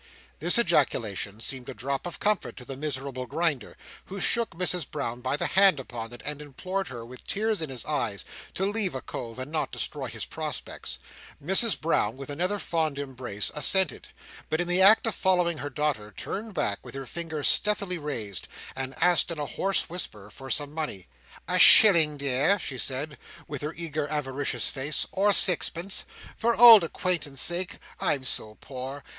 [0.39, 5.21] This ejaculation seemed a drop of comfort to the miserable Grinder, who shook Mrs Brown
[5.21, 8.25] by the hand upon it, and implored her with tears in his eyes,
[8.55, 10.97] to leave a cove and not destroy his prospects.
[11.39, 14.09] Mrs Brown, with another fond embrace, assented;
[14.49, 18.47] but in the act of following her daughter, turned back, with her finger stealthily raised,
[18.75, 21.05] and asked in a hoarse whisper for some money.
[21.47, 26.05] "A shilling, dear!" she said, with her eager avaricious face, "or sixpence!
[26.37, 27.77] For old acquaintance sake.
[27.99, 29.03] I'm so poor.